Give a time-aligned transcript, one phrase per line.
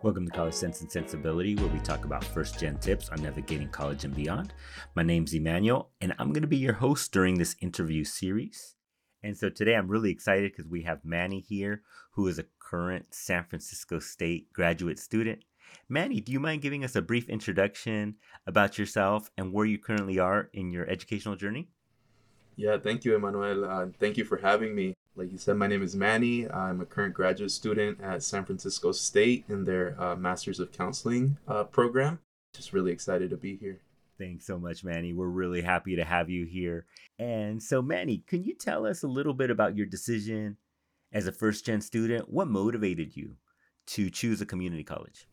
[0.00, 3.68] Welcome to College Sense and Sensibility, where we talk about first gen tips on navigating
[3.68, 4.54] college and beyond.
[4.94, 8.76] My name's Emmanuel, and I'm going to be your host during this interview series.
[9.24, 11.82] And so today I'm really excited because we have Manny here,
[12.12, 15.42] who is a current San Francisco State graduate student.
[15.88, 18.14] Manny, do you mind giving us a brief introduction
[18.46, 21.70] about yourself and where you currently are in your educational journey?
[22.54, 23.64] Yeah, thank you, Emmanuel.
[23.64, 24.94] Uh, thank you for having me.
[25.18, 26.48] Like you said, my name is Manny.
[26.48, 31.36] I'm a current graduate student at San Francisco State in their uh, Masters of Counseling
[31.48, 32.20] uh, program.
[32.54, 33.80] Just really excited to be here.
[34.16, 35.12] Thanks so much, Manny.
[35.12, 36.86] We're really happy to have you here.
[37.18, 40.56] And so, Manny, can you tell us a little bit about your decision
[41.12, 42.30] as a first gen student?
[42.30, 43.38] What motivated you
[43.86, 45.26] to choose a community college?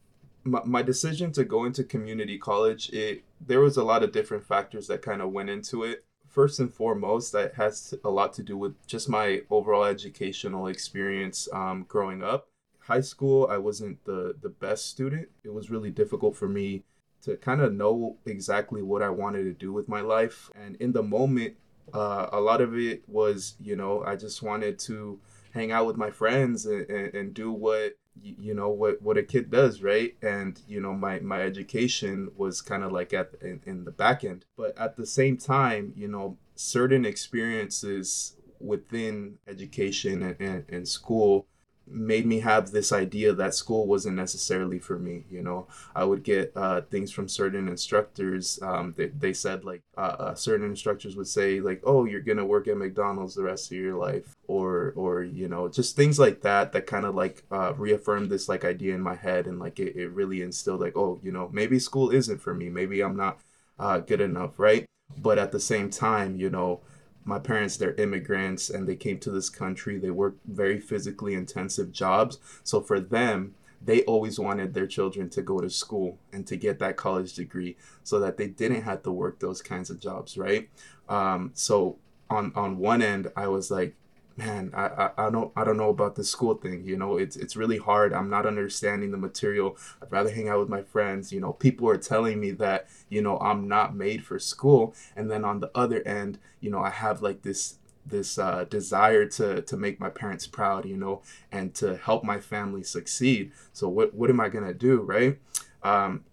[0.46, 4.48] My, my decision to go into community college, it there was a lot of different
[4.48, 8.44] factors that kind of went into it first and foremost, that has a lot to
[8.44, 12.50] do with just my overall educational experience um, growing up.
[12.80, 15.30] High school, I wasn't the, the best student.
[15.46, 16.84] It was really difficult for me
[17.24, 20.52] to kind of know exactly what I wanted to do with my life.
[20.54, 21.56] And in the moment,
[21.94, 25.20] uh, a lot of it was, you know, I just wanted to
[25.54, 29.18] hang out with my friends and, and, and do what you you know what what
[29.18, 30.16] a kid does right?
[30.22, 34.24] And you know my my education was kind of like at in, in the back
[34.24, 34.46] end.
[34.58, 41.46] But at the same time you know certain experiences within education and, and, and school
[41.88, 45.68] made me have this idea that school wasn't necessarily for me you know?
[45.96, 50.36] I would get uh, things from certain instructors um, they, they said like uh, uh,
[50.36, 53.96] certain instructors would say like oh you're gonna work at mcdonald's the rest of your
[53.96, 58.30] life or or you know just things like that that kind of like uh, reaffirmed
[58.30, 61.32] this like idea in my head and like it, it really instilled like oh you
[61.32, 63.40] know maybe school isn't for me maybe i'm not
[63.80, 64.86] uh, good enough right?
[65.18, 66.82] But at the same time you know
[67.26, 69.98] my parents they're immigrants and they came to this country.
[69.98, 72.40] They work very physically intensive jobs.
[72.64, 76.80] So for them they always wanted their children to go to school and to get
[76.80, 80.70] that college degree so that they didn't have to work those kinds of jobs right?
[81.10, 81.98] Um, so
[82.30, 83.96] on on one end i was like
[84.38, 86.84] man, I, I, I don't I don't know about the school thing.
[86.86, 88.14] You know, it's it's really hard.
[88.14, 89.78] I'm not understanding the material.
[90.02, 91.32] I'd rather hang out with my friends.
[91.32, 95.30] You know, people are telling me that you know I'm not made for school, and
[95.32, 97.76] then on the other end, you know, I have like this
[98.06, 100.86] this uh, desire to to make my parents proud.
[100.86, 103.52] You know, and to help my family succeed.
[103.74, 105.40] So what what am I gonna do, right?
[105.84, 106.26] Um,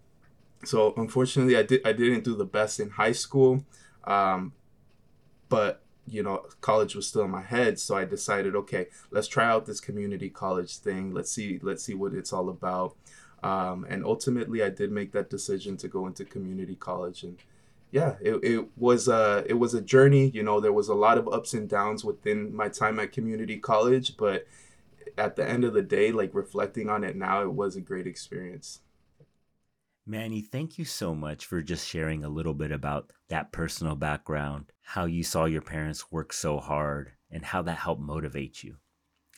[0.65, 3.63] so unfortunately, I did I didn't do the best in high school,
[4.03, 4.53] um,
[5.49, 9.45] but you know college was still in my head so i decided okay let's try
[9.45, 11.13] out this community college thing.
[11.13, 12.95] Let's see let's see what it's all about.
[13.41, 17.37] Um, and ultimately i did make that decision to go into community college and
[17.91, 20.29] yeah it, it was a it was a journey.
[20.33, 23.57] You know there was a lot of ups and downs within my time at community
[23.57, 24.47] college but
[25.17, 28.07] at the end of the day like reflecting on it now it was a great
[28.07, 28.79] experience
[30.05, 34.71] Manny, thank you so much for just sharing a little bit about that personal background,
[34.81, 38.75] how you saw your parents work so hard, and how that helped motivate you.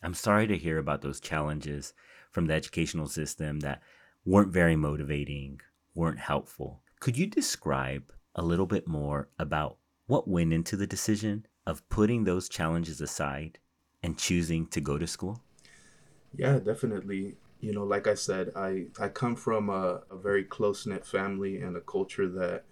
[0.02, 1.94] I'm sorry to hear about those challenges
[2.32, 3.84] from the educational system that
[4.26, 5.62] weren't very motivating,
[5.94, 6.82] weren't helpful.
[7.00, 9.78] Could you describe a little bit more about
[10.08, 13.60] what went into the decision of putting those challenges aside
[14.02, 15.44] and choosing to go to school?
[16.36, 20.86] Yeah, definitely you know, like I said, I, I come from a, a very close
[20.86, 22.64] knit family and a culture that,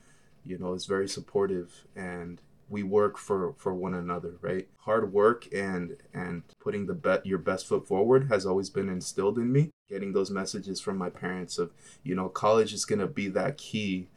[0.46, 2.40] you know, is very supportive and
[2.70, 4.68] we work for, for one another, right?
[4.78, 9.40] Hard work and and putting the bet your best foot forward has always been instilled
[9.40, 9.72] in me.
[9.90, 11.72] Getting those messages from my parents of,
[12.04, 14.10] you know, college is gonna be that key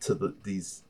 [0.00, 0.82] to the, these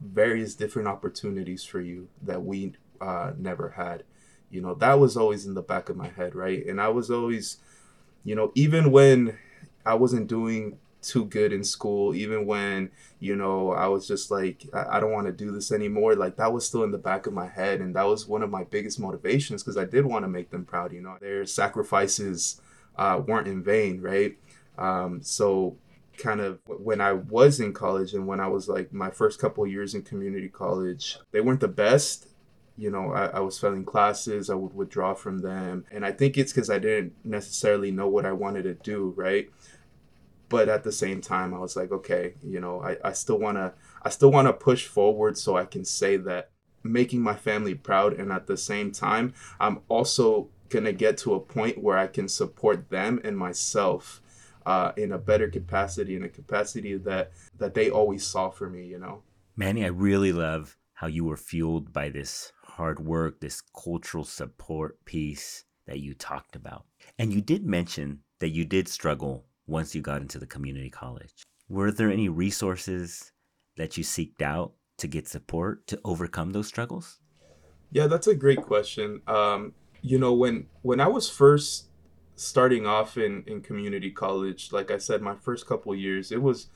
[0.00, 4.04] various different opportunities for you that we uh, never had.
[4.48, 6.64] You know, that was always in the back of my head, right?
[6.64, 7.58] And I was always
[8.24, 9.38] you know, even when
[9.84, 14.66] I wasn't doing too good in school, even when, you know, I was just like,
[14.72, 17.26] I, I don't want to do this anymore, like that was still in the back
[17.26, 17.80] of my head.
[17.80, 20.64] And that was one of my biggest motivations because I did want to make them
[20.64, 22.60] proud, you know, their sacrifices
[22.96, 24.36] uh, weren't in vain, right?
[24.78, 25.76] Um, so,
[26.18, 29.66] kind of when I was in college and when I was like my first couple
[29.66, 32.26] years in community college, they weren't the best
[32.80, 35.84] you know I, I was failing classes i would withdraw from them.
[35.92, 39.50] And i think it's because i didn't necessarily know what i wanted to do right?
[40.48, 43.58] But at the same time i was like okay you know i, I still want
[43.58, 46.50] to i still want to push forward so i can say that
[46.82, 48.14] making my family proud.
[48.14, 52.28] And at the same time i'm also to get to a point where i can
[52.28, 54.22] support them and myself
[54.66, 58.86] uh, in a better capacity in a capacity that that they always saw for me
[58.86, 59.22] you know?
[59.56, 65.04] Manny i really love how you were fueled by this hard work, this cultural support
[65.04, 66.86] piece that you talked about.
[67.18, 71.30] And you did mention that you did struggle once you got into the community college?
[71.68, 73.32] Were there any resources
[73.76, 77.20] that you seeked out to get support to overcome those struggles?
[77.92, 79.20] Yeah, that's a great question.
[79.26, 81.90] Um, you know, when when I was first
[82.36, 86.68] starting off in in community college, like I said, my first couple years, it was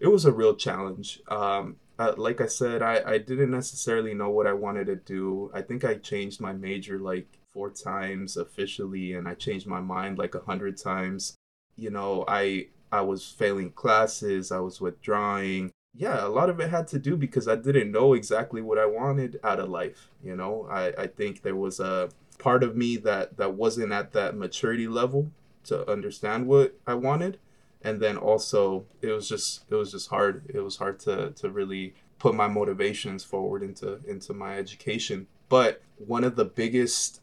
[0.00, 1.20] it was a real challenge.
[1.28, 5.50] Um, uh, like I said, I, I didn't necessarily know what I wanted to do.
[5.52, 10.16] I think I changed my major like four times officially, and I changed my mind
[10.16, 11.34] like a hundred times.
[11.76, 15.72] You know, I I was failing classes, I was withdrawing.
[15.94, 18.86] Yeah, a lot of it had to do because I didn't know exactly what I
[18.86, 20.08] wanted out of life.
[20.22, 22.08] You know, I, I think there was a
[22.38, 25.30] part of me that that wasn't at that maturity level
[25.64, 27.38] to understand what I wanted
[27.82, 30.44] and then also it was just it was just hard.
[30.48, 35.26] It was hard to to really put my motivations forward into into my education.
[35.48, 37.20] But one of the biggest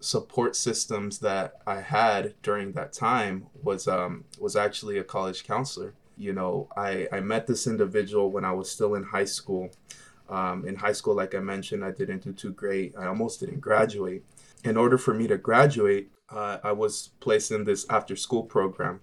[0.00, 5.94] support systems that I had during that time was um was actually a college counselor.
[6.16, 9.70] You know I I met this individual when I was still in high school.
[10.30, 12.94] Um, in high school like I mentioned I didn't do too great.
[12.98, 14.24] I almost didn't graduate.
[14.62, 19.00] In order for me to graduate uh, I was placed in this after school program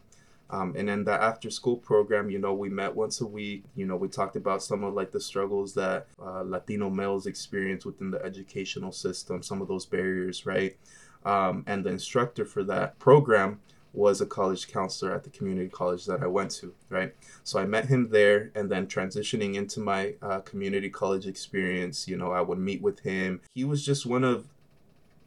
[0.49, 3.63] um, and then the after school program, you know, we met once a week.
[3.75, 7.85] You know, we talked about some of like the struggles that uh, Latino males experience
[7.85, 10.77] within the educational system, some of those barriers, right?
[11.25, 13.59] Um, and the instructor for that program
[13.93, 17.15] was a college counselor at the community college that I went to, right?
[17.43, 22.17] So I met him there, and then transitioning into my uh, community college experience, you
[22.17, 23.41] know, I would meet with him.
[23.53, 24.47] He was just one of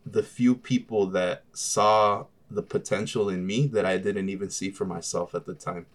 [0.04, 4.84] the few people that saw the potential in me that I didn't even see for
[4.84, 5.86] myself at the time.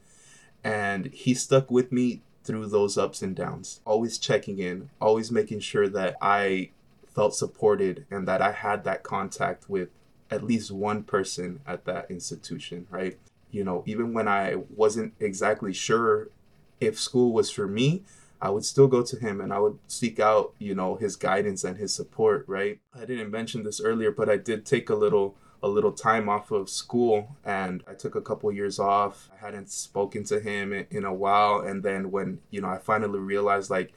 [0.64, 5.62] And he stuck with me through those ups and downs, always checking in, always making
[5.62, 6.72] sure that I
[7.14, 9.90] felt supported and that I had that contact with
[10.30, 13.18] at least one person at that institution, right?
[13.52, 16.30] You know, even when I wasn't exactly sure
[16.80, 18.04] if school was for me,
[18.42, 21.64] I would still go to him and I would seek out, you know, his guidance
[21.64, 22.80] and his support, right?
[22.94, 26.52] I didn't mention this earlier, but I did take a little a little time off
[26.52, 29.30] of school and I took a couple years off.
[29.34, 31.62] I hadn't spoken to him in, a while.
[31.62, 33.94] And then when, you know, I finally realized like,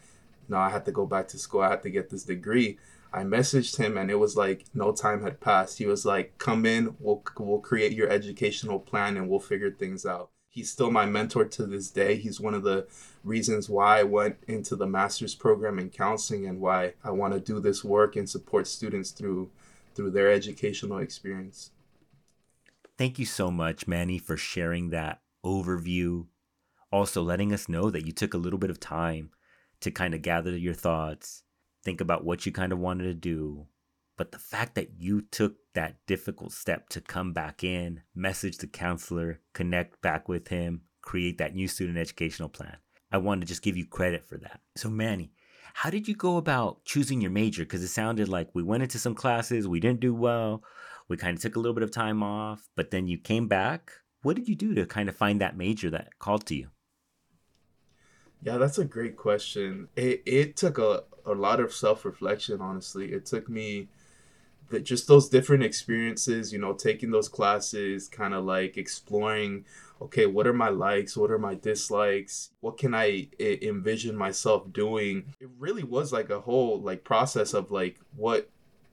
[0.48, 1.62] no, I had to go back to school.
[1.62, 2.78] I had to get this degree.
[3.12, 5.78] I messaged him and it was like no time had passed.
[5.78, 10.04] He was like, "Come in, we'll we'll create your educational plan and we'll figure things
[10.04, 12.16] out." He's still my mentor to this day.
[12.16, 12.86] He's one of the
[13.24, 17.40] reasons why I went into the master's program in counseling and why I want to
[17.40, 19.50] do this work and support students through
[19.96, 21.70] through their educational experience.
[22.98, 26.26] Thank you so much, Manny, for sharing that overview.
[26.92, 29.30] Also, letting us know that you took a little bit of time
[29.80, 31.42] to kind of gather your thoughts,
[31.82, 33.66] think about what you kind of wanted to do.
[34.16, 38.66] But the fact that you took that difficult step to come back in, message the
[38.66, 42.78] counselor, connect back with him, create that new student educational plan,
[43.12, 44.60] I want to just give you credit for that.
[44.74, 45.32] So, Manny,
[45.74, 47.64] how did you go about choosing your major?
[47.64, 50.62] Because it sounded like we went into some classes, we didn't do well,
[51.08, 53.92] we kind of took a little bit of time off, but then you came back.
[54.22, 56.70] What did you do to kind of find that major that called to you?
[58.42, 59.88] Yeah, that's a great question.
[59.96, 63.12] It, it took a, a lot of self reflection, honestly.
[63.12, 63.88] It took me
[64.70, 69.64] that just those different experiences, you know, taking those classes, kind of like exploring
[70.00, 71.16] okay, what are my likes?
[71.16, 72.50] What are my dislikes?
[72.60, 75.32] What can I I- envision myself doing?
[75.40, 78.50] It really was like a whole like process of like what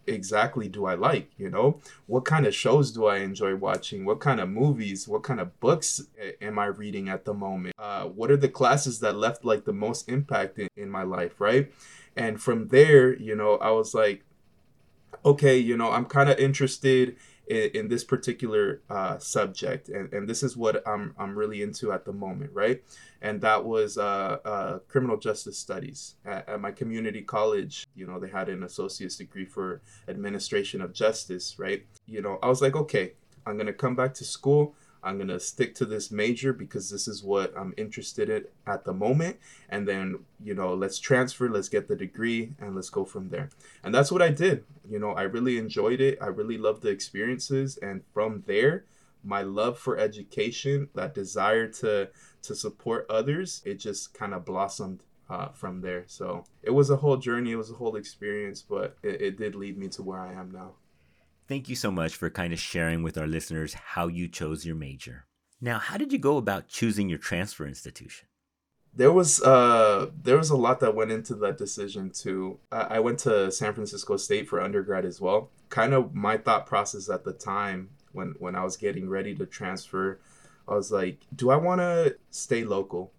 [0.07, 1.31] exactly do I like?
[1.37, 4.05] You know, what kind of shows do I enjoy watching?
[4.05, 5.07] What kind of movies?
[5.07, 6.01] What kind of books
[6.41, 7.75] am I reading at the moment?
[7.77, 11.39] Uh, what are the classes that left like the most impact in, in my life,
[11.39, 11.71] right?
[12.15, 14.23] And from there, you know, I was like,
[15.25, 17.15] okay, you know, I'm kind of interested
[17.47, 21.91] in, in this particular uh, subject, and, and this is what I'm I'm really into
[21.91, 22.81] at the moment, right?
[23.21, 27.85] And that was uh, uh, criminal justice studies at, at my community college.
[27.95, 31.85] You know, they had an associate's degree for administration of justice, right?
[32.05, 33.13] You know, I was like, okay,
[33.45, 34.75] I'm gonna come back to school.
[35.03, 38.85] I'm going to stick to this major because this is what I'm interested in at
[38.85, 39.37] the moment.
[39.69, 43.49] And then, you know, let's transfer, let's get the degree, and let's go from there.
[43.83, 44.63] And that's what I did.
[44.89, 46.17] You know, I really enjoyed it.
[46.21, 47.77] I really loved the experiences.
[47.77, 48.85] And from there,
[49.23, 52.09] my love for education, that desire to
[52.43, 56.03] to support others, it just kind of blossomed uh, from there.
[56.07, 59.55] So it was a whole journey, it was a whole experience, but it, it did
[59.55, 60.73] lead me to where I am now.
[61.47, 64.75] Thank you so much for kind of sharing with our listeners how you chose your
[64.75, 65.25] major.
[65.59, 68.27] Now, how did you go about choosing your transfer institution?
[68.95, 72.59] There was uh there was a lot that went into that decision too.
[72.71, 75.49] I, I went to San Francisco State for undergrad as well.
[75.69, 79.45] Kind of my thought process at the time when when I was getting ready to
[79.47, 80.19] transfer,
[80.67, 83.11] I was like, do I want to stay local?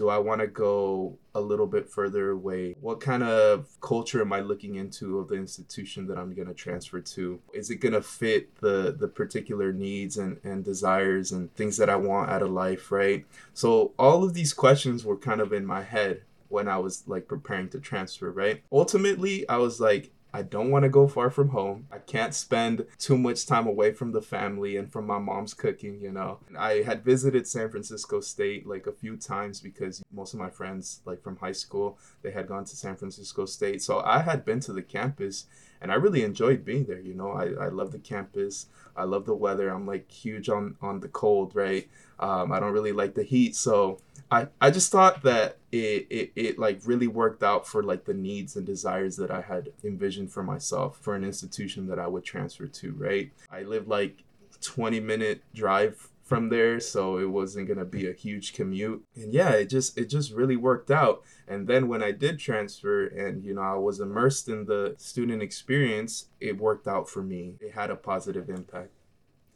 [0.00, 2.74] Do I want to go a little bit further away?
[2.80, 6.54] What kind of culture am I looking into of the institution that I'm going to
[6.54, 7.38] transfer to?
[7.52, 11.90] Is it going to fit the the particular needs and, and desires and things that
[11.90, 13.26] I want out of life, right?
[13.52, 17.28] So all of these questions were kind of in my head when I was like
[17.28, 18.62] preparing to transfer, right?
[18.72, 21.86] Ultimately, I was like, I don't want to go far from home.
[21.90, 26.00] I can't spend too much time away from the family and from my mom's cooking,
[26.00, 26.38] you know.
[26.56, 31.00] I had visited San Francisco State like a few times because most of my friends
[31.04, 33.82] like from high school, they had gone to San Francisco State.
[33.82, 35.46] So I had been to the campus
[35.80, 37.30] and I really enjoyed being there, you know.
[37.32, 38.66] I, I love the campus.
[38.96, 39.68] I love the weather.
[39.70, 41.88] I'm like huge on on the cold, right?
[42.18, 43.98] Um, I don't really like the heat, so
[44.30, 48.14] I, I just thought that it, it, it like really worked out for like the
[48.14, 52.24] needs and desires that I had envisioned for myself for an institution that I would
[52.24, 53.32] transfer to, right?
[53.50, 54.22] I lived like
[54.60, 59.02] 20 minute drive from there so it wasn't going to be a huge commute.
[59.16, 61.22] And yeah it just it just really worked out.
[61.48, 65.42] And then when i did transfer and you know i was immersed in the student
[65.42, 67.56] experience it worked out for me.
[67.60, 68.92] It had a positive impact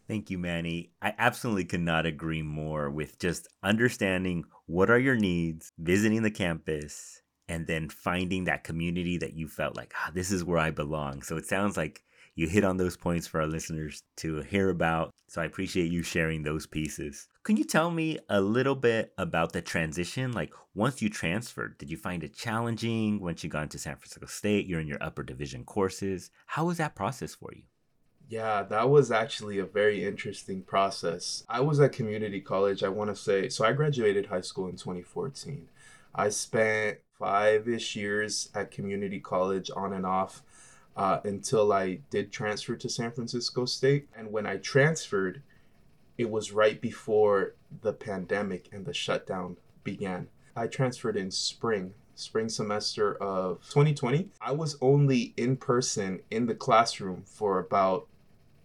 [0.06, 0.92] Thank you, Manny.
[1.00, 7.22] I absolutely cannot agree more with just understanding what are your needs, visiting the campus,
[7.48, 11.22] and then finding that community that you felt like, ah, this is where I belong.
[11.22, 12.02] So it sounds like
[12.34, 15.10] you hit on those points for our listeners to hear about.
[15.28, 17.28] So I appreciate you sharing those pieces.
[17.42, 20.32] Can you tell me a little bit about the transition?
[20.32, 24.26] Like once you transferred, did you find it challenging once you got into San Francisco
[24.26, 24.66] State?
[24.66, 26.30] You're in your upper division courses.
[26.46, 27.62] How was that process for you?
[28.28, 31.44] Yeah, that was actually a very interesting process.
[31.48, 33.48] I was at community college, I want to say.
[33.48, 35.68] So I graduated high school in 2014.
[36.14, 40.42] I spent five ish years at community college on and off
[40.96, 44.08] uh, until I did transfer to San Francisco State.
[44.16, 45.42] And when I transferred,
[46.16, 50.28] it was right before the pandemic and the shutdown began.
[50.56, 54.28] I transferred in spring spring semester of 2020.
[54.40, 58.06] I was only in person in the classroom for about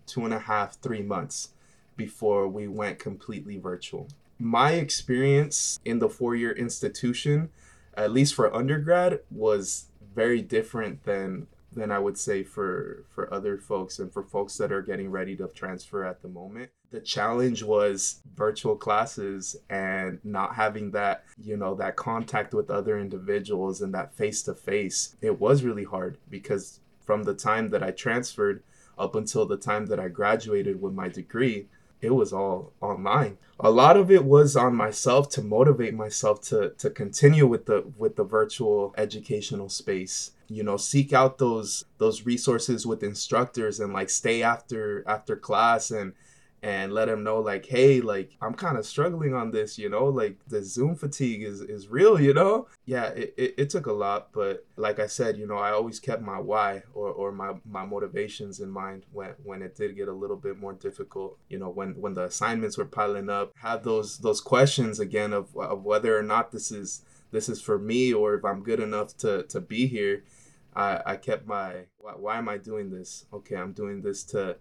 [0.10, 1.50] two and a half, three months
[1.96, 4.08] before we went completely virtual.
[4.40, 7.50] My experience in the four year institution,
[7.96, 13.58] at least for undergrad, was very different than than I would say for for other
[13.58, 16.72] folks and for folks that are getting ready to transfer at the moment.
[16.92, 22.98] The challenge was virtual classes and not having that, you know, that contact with other
[22.98, 25.16] individuals and that face to face.
[25.22, 28.64] It was really hard because from the time that I transferred
[29.00, 31.68] up until the time that I graduated with my degree,
[32.02, 33.38] it was all online.
[33.60, 37.92] A lot of it was on myself to motivate myself to to continue with the
[37.98, 40.32] with the virtual educational space.
[40.48, 45.92] You know, seek out those those resources with instructors and like stay after after class
[45.92, 46.14] and
[46.62, 50.06] and let him know like hey like i'm kind of struggling on this you know
[50.06, 52.68] like the zoom fatigue is is real you know?
[52.86, 56.00] Yeah it, it, it, took a lot but like i said you know i always
[56.00, 60.08] kept my why or, or my my motivations in mind when when it did get
[60.08, 63.54] a little bit more difficult you know when when the assignments were piling up.
[63.62, 67.78] Have those those questions again of, of whether or not this is this is for
[67.78, 70.24] me or if i'm good enough to to be here.
[70.76, 73.26] I i kept my why, why am i doing this?
[73.34, 74.58] Okay i'm doing this to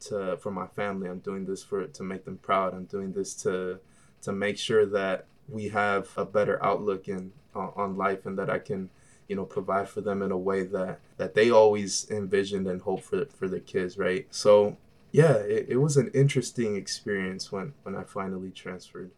[0.00, 1.08] to for my family.
[1.08, 2.74] I'm doing this for to make them proud.
[2.74, 3.80] I'm doing this to
[4.22, 8.50] to make sure that we have a better outlook in uh, on life and that
[8.50, 8.90] I can
[9.28, 13.04] you know provide for them in a way that that they always envisioned and hoped
[13.04, 14.76] for for their kids right so
[15.12, 19.10] yeah it, it was an interesting experience when when i finally transferred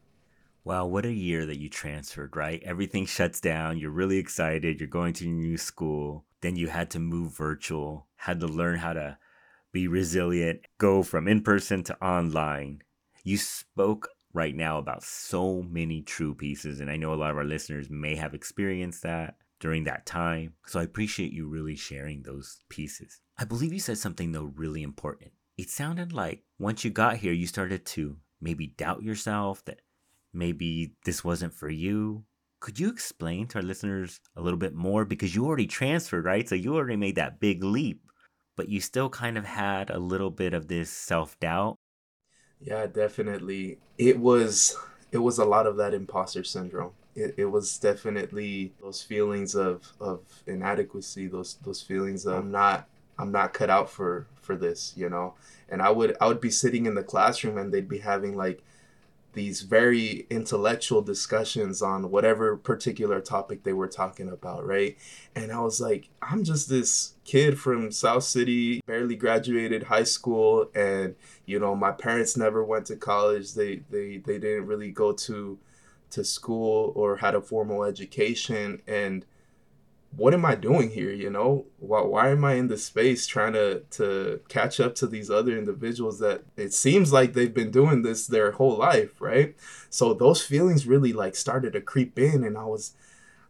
[0.63, 2.63] Wow, what a year that you transferred, right?
[2.63, 3.79] Everything shuts down.
[3.79, 4.79] You're really excited.
[4.79, 6.27] You're going to your new school.
[6.43, 9.17] Then you had to move virtual, had to learn how to
[9.73, 12.83] be resilient, go from in person to online.
[13.25, 17.37] You spoke right now about so many true pieces, and I know a lot of
[17.37, 20.55] our listeners may have experienced that during that time.
[20.67, 23.21] So I appreciate you really sharing those pieces.
[23.39, 25.33] I believe you said something, though, really important.
[25.59, 29.81] It sounded like once you got here, you started to maybe doubt yourself that
[30.33, 32.25] maybe this wasn't for you.
[32.61, 35.05] Could you explain to our listeners a little bit more?
[35.05, 36.49] Because you already transferred, right?
[36.49, 38.03] So you already made that big leap
[38.61, 41.79] but you still kind of had a little bit of this self doubt.
[42.61, 43.79] Yeah, definitely.
[43.99, 44.77] It was
[45.13, 46.93] it was a lot of that imposter syndrome.
[47.15, 52.89] It, it was definitely those feelings of, of inadequacy, those those feelings of I'm not
[53.19, 55.35] I'm not cut out for for this, you know.
[55.71, 58.63] And I would I would be sitting in the classroom and they'd be having like
[59.33, 64.97] these very intellectual discussions on whatever particular topic they were talking about, right?
[65.37, 70.69] And I was like, I'm just this kid from South City, barely graduated high school,
[70.75, 71.15] and
[71.47, 73.55] you know, my parents never went to college.
[73.55, 75.59] They they they didn't really go to
[76.11, 79.25] to school or had a formal education and
[80.17, 81.13] what am I doing here?
[81.13, 85.07] You know, why, why am I in this space trying to to catch up to
[85.07, 89.57] these other individuals that it seems like they've been doing this their whole life, right?
[89.89, 92.95] So those feelings really like started to creep in, and I was,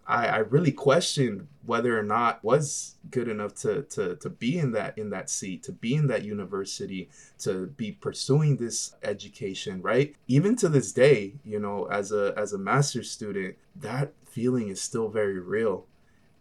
[0.07, 4.73] I, I really questioned whether or not was good enough to to to be in
[4.73, 10.15] that in that seat, to be in that university, to be pursuing this education, right?
[10.29, 14.81] Even to this day, you know, as a as a master's student, that feeling is
[14.81, 15.87] still very real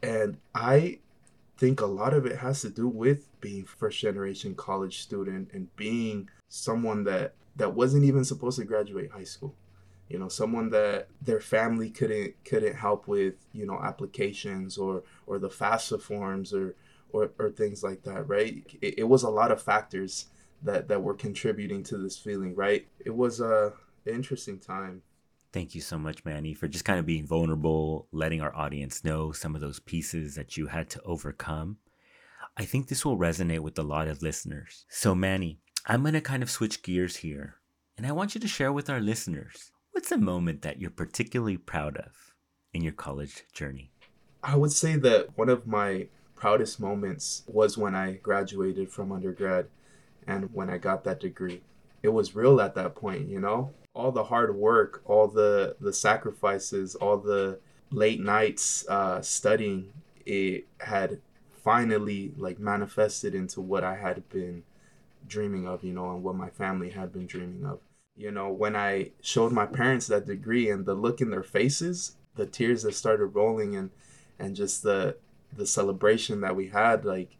[0.01, 0.99] and I
[1.57, 5.75] think a lot of it has to do with being first generation college student and
[5.75, 9.53] being someone that that wasn't even supposed to graduate high school.
[10.07, 15.37] You know someone that their family couldn't couldn't help with you know applications or or
[15.37, 16.75] the fafsa forms or
[17.11, 18.65] or, or things like that right?
[18.81, 20.27] It, it was a lot of factors
[20.63, 22.87] that that were contributing to this feeling right?
[23.05, 23.71] It was uh,
[24.07, 25.03] a interesting time
[25.51, 29.31] Thank you so much, Manny, for just kind of being vulnerable, letting our audience know
[29.31, 31.77] some of those pieces that you had to overcome.
[32.55, 34.85] I think this will resonate with a lot of listeners.
[34.89, 37.55] So, Manny, I'm going to kind of switch gears here,
[37.97, 41.57] and I want you to share with our listeners what's a moment that you're particularly
[41.57, 42.33] proud of
[42.73, 43.91] in your college journey?
[44.43, 49.67] I would say that one of my proudest moments was when I graduated from undergrad
[50.25, 51.63] and when I got that degree.
[52.01, 53.73] It was real at that point, you know?
[53.93, 57.59] All the hard work, all the the sacrifices, all the
[57.91, 59.91] late nights uh, studying,
[60.25, 61.19] it had
[61.63, 64.63] finally like manifested into what I had been
[65.27, 67.79] dreaming of, you know, and what my family had been dreaming of.
[68.15, 72.15] You know, when I showed my parents that degree and the look in their faces,
[72.35, 73.89] the tears that started rolling and
[74.37, 75.17] and just the
[75.55, 77.37] the celebration that we had, like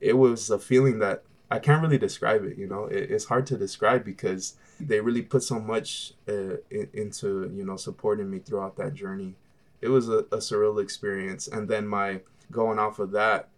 [0.00, 2.56] it was a feeling that I can't really describe it.
[2.56, 6.88] You know, it, it's hard to describe because they really put so much uh, in,
[6.94, 9.34] into you know supporting me throughout that journey.
[9.82, 13.50] It was a, a surreal experience, and then my going off of that,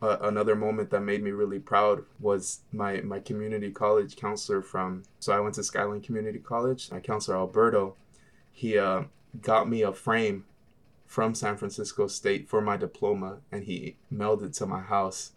[0.00, 5.02] uh, another moment that made me really proud was my my community college counselor from.
[5.20, 6.90] So I went to Skyline Community College.
[6.90, 7.96] My counselor Alberto,
[8.50, 9.02] he uh,
[9.42, 10.46] got me a frame
[11.04, 15.32] from San Francisco State for my diploma, and he mailed it to my house.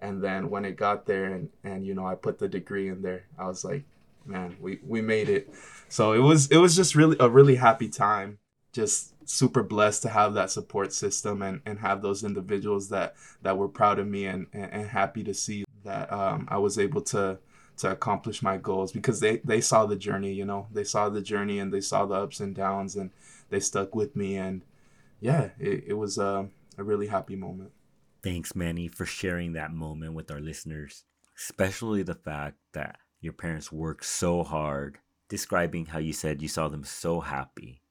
[0.00, 3.02] And then when it got there, and and you know I put the degree in
[3.02, 3.84] there, I was like,
[4.24, 5.52] man, we we made it.
[5.88, 8.38] So it was it was just really a really happy time.
[8.72, 13.56] Just super blessed to have that support system and, and have those individuals that that
[13.56, 17.02] were proud of me and, and, and happy to see that um, I was able
[17.02, 17.38] to
[17.80, 21.22] to accomplish my goals because they, they saw the journey, you know, they saw the
[21.22, 23.10] journey and they saw the ups and downs and
[23.48, 24.36] they stuck with me.
[24.36, 24.60] And
[25.18, 27.72] yeah, it, it was a, a really happy moment.
[28.22, 31.04] Thanks, Manny, for sharing that moment with our listeners,
[31.38, 34.98] especially the fact that your parents worked so hard.
[35.28, 37.82] Describing how you said you saw them so happy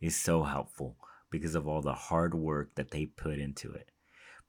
[0.00, 0.96] is so helpful
[1.30, 3.90] because of all the hard work that they put into it.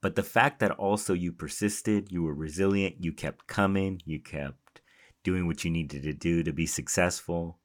[0.02, 4.82] But the fact that also you persisted, you were resilient, you kept coming, you kept
[5.23, 7.60] doing what you needed to do to be successful.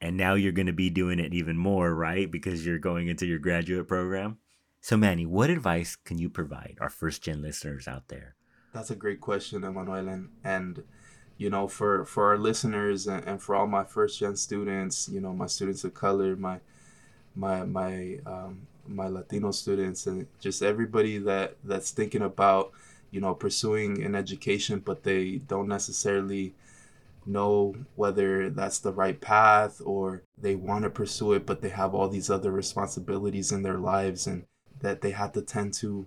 [0.00, 2.30] And now you're going to be doing it even more, right?
[2.30, 4.38] Because you're going into your graduate program.
[4.84, 8.34] So, Manny, what advice can you provide our first gen listeners out there?
[8.74, 10.08] That's a great question, Emmanuel.
[10.08, 10.82] And, and
[11.38, 15.20] you know, for for our listeners and, and for all my first gen students, you
[15.20, 16.58] know, my students of color, my
[17.36, 22.72] my my um, my Latino students, and just everybody that that's thinking about,
[23.12, 26.54] you know, pursuing an education, but they don't necessarily
[27.24, 31.94] know whether that's the right path or they want to pursue it, but they have
[31.94, 34.44] all these other responsibilities in their lives, and
[34.82, 36.06] that they have to tend to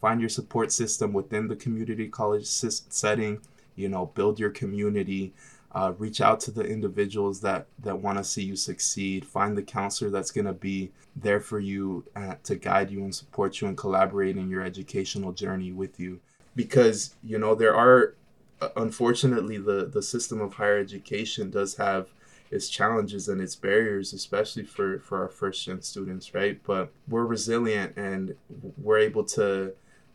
[0.00, 3.40] find your support system within the community college setting
[3.74, 5.32] you know build your community
[5.72, 9.62] uh, reach out to the individuals that that want to see you succeed find the
[9.62, 10.90] counselor that's going to be
[11.22, 15.32] there for you uh, to guide you and support you and collaborate in your educational
[15.32, 16.20] journey with you.
[16.54, 18.14] Because you know there are
[18.60, 22.08] uh, unfortunately the the system of higher education does have
[22.50, 27.26] its challenges and its barriers especially for for our first gen students right but we're
[27.26, 28.34] resilient and
[28.76, 29.72] we're able to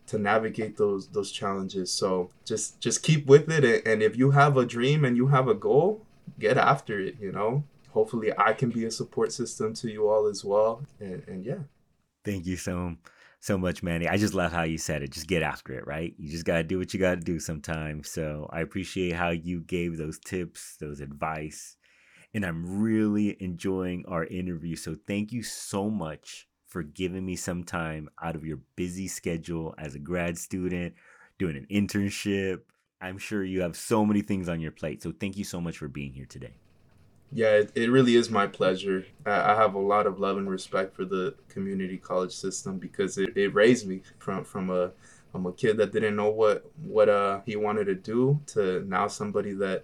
[0.07, 1.91] to navigate those those challenges.
[1.91, 5.47] So just just keep with it, and if you have a dream and you have
[5.47, 6.05] a goal,
[6.39, 7.15] get after it.
[7.19, 10.83] You know, hopefully I can be a support system to you all as well.
[10.99, 11.63] And, and yeah.
[12.25, 12.95] Thank you so
[13.39, 14.07] so much, Manny.
[14.07, 15.11] I just love how you said it.
[15.11, 16.13] Just get after it, right?
[16.17, 18.09] You just gotta do what you gotta do sometimes.
[18.09, 21.77] So I appreciate how you gave those tips, those advice.
[22.33, 24.75] And I'm really enjoying our interview.
[24.75, 29.75] So thank you so much for giving me some time out of your busy schedule
[29.77, 30.95] as a grad student,
[31.37, 32.61] doing an internship.
[32.99, 35.03] I'm sure you have so many things on your plate.
[35.03, 36.53] So thank you so much for being here today.
[37.31, 39.05] Yeah, it, it really is my pleasure.
[39.25, 43.17] I, I have a lot of love and respect for the community college system because
[43.17, 44.91] it, it raised me from from a
[45.31, 49.07] from a kid that didn't know what what uh he wanted to do to now
[49.07, 49.83] somebody that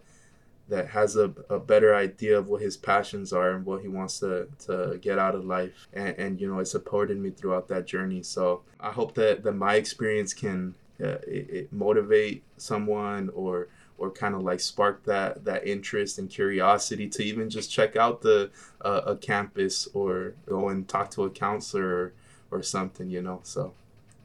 [0.70, 4.20] that has a, a better idea of what his passions are and what he wants
[4.20, 5.88] to, to get out of life.
[5.94, 8.24] And, and you know it supported me throughout that journey.
[8.24, 14.10] So i hope that, that my experience can uh, it, it motivate someone or or
[14.10, 18.50] kind of like spark that that interest and curiosity to even just check out the
[18.82, 22.14] uh, a campus or go and talk to a counselor or,
[22.52, 23.40] or something you know?
[23.44, 23.74] So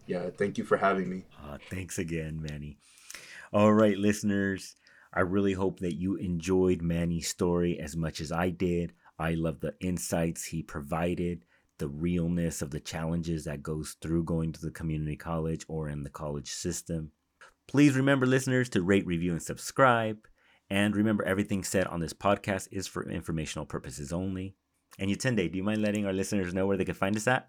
[0.06, 1.24] yeah thank you for having me.
[1.44, 2.76] Uh, thanks again manny.
[3.52, 4.76] All right listeners
[5.14, 9.60] i really hope that you enjoyed manny's story as much as i did i love
[9.60, 11.44] the insights he provided
[11.78, 16.04] the realness of the challenges that goes through going to the community college or in
[16.04, 17.10] the college system
[17.66, 20.18] Please remember, listeners, to rate, review, and subscribe.
[20.70, 24.54] And remember, everything said on this podcast is for informational purposes only.
[24.98, 27.48] And Yatunde, do you mind letting our listeners know where they can find us at?